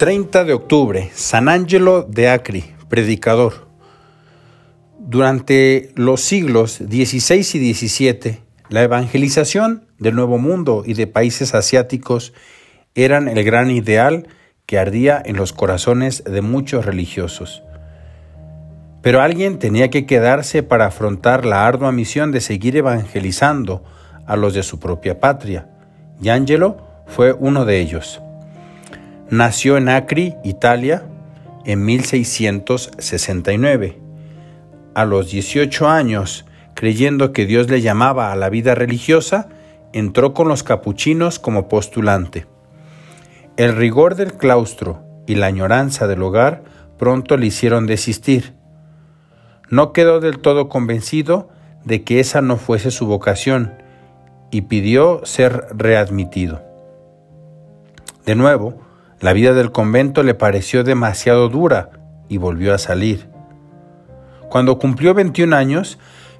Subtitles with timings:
[0.00, 3.68] 30 de octubre, San Angelo de Acri, predicador.
[4.98, 8.38] Durante los siglos XVI y XVII,
[8.70, 12.32] la evangelización del Nuevo Mundo y de países asiáticos
[12.94, 14.26] eran el gran ideal
[14.64, 17.62] que ardía en los corazones de muchos religiosos.
[19.02, 23.84] Pero alguien tenía que quedarse para afrontar la ardua misión de seguir evangelizando
[24.26, 25.68] a los de su propia patria,
[26.22, 28.22] y Angelo fue uno de ellos.
[29.30, 31.04] Nació en Acri, Italia,
[31.64, 34.00] en 1669.
[34.96, 36.44] A los 18 años,
[36.74, 39.48] creyendo que Dios le llamaba a la vida religiosa,
[39.92, 42.48] entró con los capuchinos como postulante.
[43.56, 46.64] El rigor del claustro y la añoranza del hogar
[46.98, 48.54] pronto le hicieron desistir.
[49.68, 51.50] No quedó del todo convencido
[51.84, 53.74] de que esa no fuese su vocación
[54.50, 56.64] y pidió ser readmitido.
[58.26, 58.89] De nuevo,
[59.20, 61.90] la vida del convento le pareció demasiado dura
[62.28, 63.28] y volvió a salir.
[64.48, 65.98] Cuando cumplió 21 años,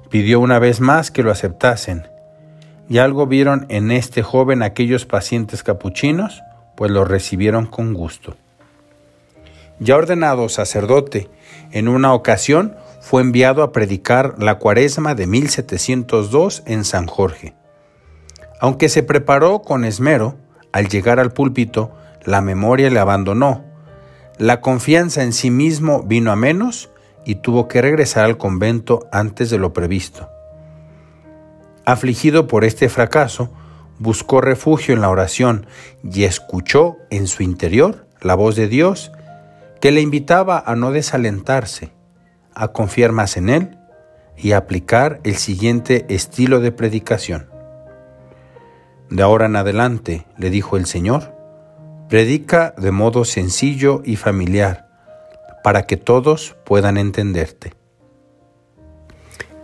[0.09, 2.07] pidió una vez más que lo aceptasen.
[2.89, 6.41] Y algo vieron en este joven aquellos pacientes capuchinos,
[6.75, 8.35] pues lo recibieron con gusto.
[9.79, 11.29] Ya ordenado sacerdote,
[11.71, 17.53] en una ocasión fue enviado a predicar la cuaresma de 1702 en San Jorge.
[18.59, 20.35] Aunque se preparó con esmero,
[20.71, 21.91] al llegar al púlpito
[22.23, 23.63] la memoria le abandonó,
[24.37, 26.89] la confianza en sí mismo vino a menos
[27.25, 30.29] y tuvo que regresar al convento antes de lo previsto.
[31.85, 33.51] Afligido por este fracaso,
[33.99, 35.67] buscó refugio en la oración
[36.03, 39.11] y escuchó en su interior la voz de Dios
[39.79, 41.91] que le invitaba a no desalentarse,
[42.55, 43.77] a confiar más en Él
[44.37, 47.49] y a aplicar el siguiente estilo de predicación.
[49.09, 51.35] De ahora en adelante, le dijo el Señor,
[52.11, 54.89] Predica de modo sencillo y familiar,
[55.63, 57.71] para que todos puedan entenderte.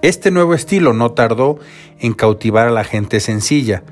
[0.02, 1.60] Este nuevo estilo no tardó
[2.00, 3.84] en cautivar a la gente sencilla,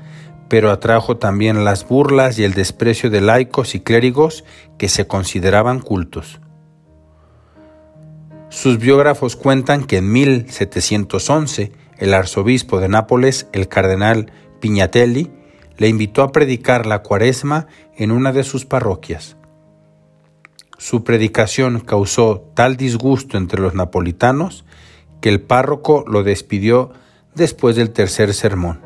[0.48, 4.42] pero atrajo también las burlas y el desprecio de laicos y clérigos
[4.78, 6.40] que se consideraban cultos.
[8.48, 15.30] Sus biógrafos cuentan que en 1711 el arzobispo de Nápoles, el cardenal Pignatelli,
[15.78, 17.66] le invitó a predicar la cuaresma
[17.96, 19.36] en una de sus parroquias.
[20.78, 24.64] Su predicación causó tal disgusto entre los napolitanos
[25.20, 26.90] que el párroco lo despidió
[27.34, 28.80] después del tercer sermón.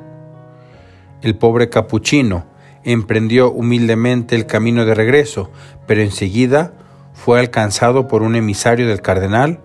[1.23, 2.47] El pobre capuchino
[2.85, 5.51] emprendió humildemente el camino de regreso,
[5.87, 6.73] pero enseguida
[7.13, 9.61] fue alcanzado por un emisario del cardenal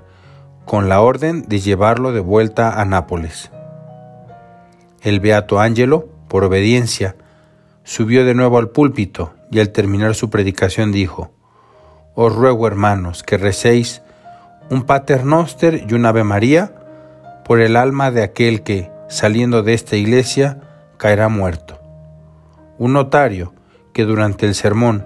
[0.66, 3.52] con la orden de llevarlo de vuelta a Nápoles.
[5.02, 7.16] El beato Ángelo por obediencia,
[7.86, 11.32] subió de nuevo al púlpito y al terminar su predicación dijo,
[12.14, 14.02] Os ruego, hermanos, que recéis
[14.70, 16.76] un paternoster y un ave María
[17.46, 20.60] por el alma de aquel que, saliendo de esta iglesia,
[20.98, 21.80] caerá muerto.
[22.78, 23.54] Un notario
[23.94, 25.06] que durante el sermón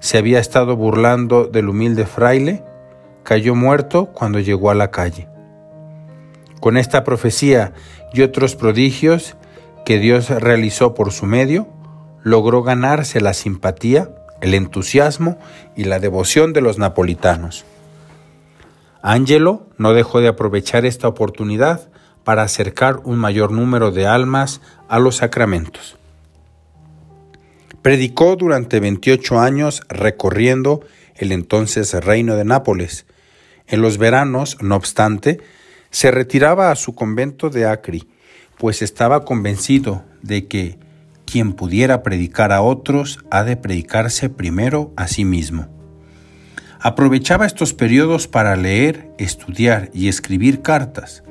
[0.00, 2.64] se había estado burlando del humilde fraile,
[3.24, 5.28] cayó muerto cuando llegó a la calle.
[6.62, 7.74] Con esta profecía
[8.14, 9.36] y otros prodigios,
[9.84, 11.68] que Dios realizó por su medio,
[12.22, 14.10] logró ganarse la simpatía,
[14.40, 15.38] el entusiasmo
[15.76, 17.64] y la devoción de los napolitanos.
[19.02, 21.90] Angelo no dejó de aprovechar esta oportunidad
[22.24, 25.96] para acercar un mayor número de almas a los sacramentos.
[27.82, 30.82] Predicó durante 28 años recorriendo
[31.16, 33.06] el entonces reino de Nápoles.
[33.66, 35.40] En los veranos, no obstante,
[35.90, 38.08] se retiraba a su convento de Acri,
[38.62, 40.78] pues estaba convencido de que
[41.24, 45.66] quien pudiera predicar a otros ha de predicarse primero a sí mismo.
[46.78, 51.24] Aprovechaba estos periodos para leer, estudiar y escribir cartas.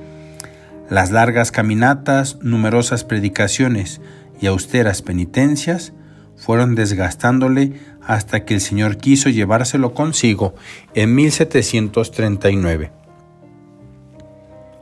[0.89, 4.01] Las largas caminatas, numerosas predicaciones
[4.41, 5.93] y austeras penitencias
[6.35, 7.71] fueron desgastándole
[8.05, 10.53] hasta que el Señor quiso llevárselo consigo
[10.95, 12.91] en 1739.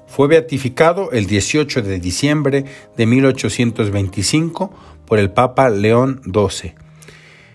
[0.09, 2.65] Fue beatificado el 18 de diciembre
[2.97, 4.73] de 1825
[5.05, 6.73] por el Papa León XII.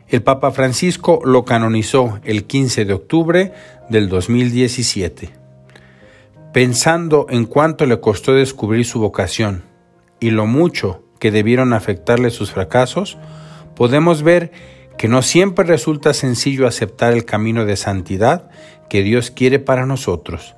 [0.09, 3.53] El Papa Francisco lo canonizó el 15 de octubre
[3.91, 5.31] del 2017.
[6.53, 9.65] Pensando en cuánto le costó descubrir su vocación
[10.21, 13.19] y lo mucho que debieron afectarle sus fracasos,
[13.75, 14.53] podemos ver
[14.97, 18.49] que no siempre resulta sencillo aceptar el camino de santidad
[18.89, 20.55] que Dios quiere para nosotros.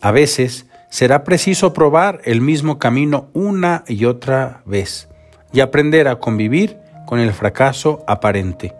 [0.00, 5.08] A veces, será preciso probar el mismo camino una y otra vez
[5.52, 8.76] y aprender a convivir con el fracaso aparente.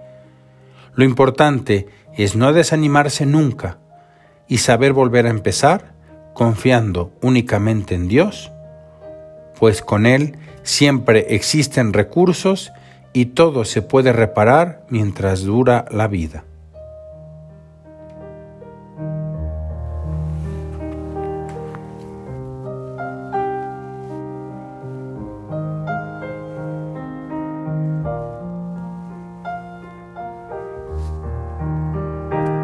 [0.94, 3.78] Lo importante es no desanimarse nunca
[4.46, 5.92] y saber volver a empezar
[6.34, 8.52] confiando únicamente en Dios,
[9.58, 12.70] pues con Él siempre existen recursos
[13.12, 16.44] y todo se puede reparar mientras dura la vida.